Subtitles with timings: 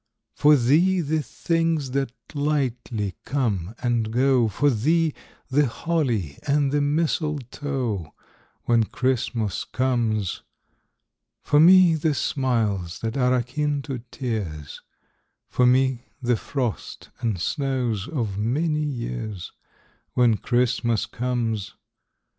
[0.33, 5.13] For thee, the things that lightly come and go, For thee,
[5.51, 8.11] the holly and the mistletoe,
[8.63, 10.41] When Christmas comes.
[11.43, 14.81] For me, the smiles that are akin to tears,
[15.47, 19.51] For me, the frost and snows of many years,
[20.13, 21.75] When Christmas comes.